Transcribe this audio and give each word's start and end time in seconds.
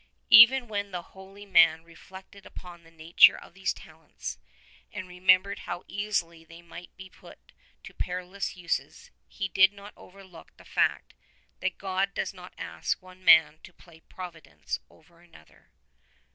Even 0.31 0.67
when 0.67 0.89
the 0.89 1.03
holy 1.13 1.45
man 1.45 1.83
reflected 1.83 2.43
upon 2.43 2.81
the 2.81 2.89
nature 2.89 3.37
of 3.37 3.53
these 3.53 3.71
talents 3.71 4.39
and 4.91 5.07
remem 5.07 5.43
bered 5.43 5.59
how 5.59 5.83
easily 5.87 6.43
they 6.43 6.63
might 6.63 6.89
be 6.97 7.07
put 7.07 7.51
to 7.83 7.93
perilous 7.93 8.57
uses, 8.57 9.11
he 9.27 9.47
did 9.47 9.71
not 9.71 9.93
overlook 9.95 10.57
the 10.57 10.65
fact 10.65 11.13
that 11.59 11.77
God 11.77 12.15
does 12.15 12.33
not 12.33 12.55
ask 12.57 12.99
one 12.99 13.23
man 13.23 13.59
to 13.61 13.71
play 13.73 13.99
Providence 13.99 14.79
over 14.89 15.21
another. 15.21 15.69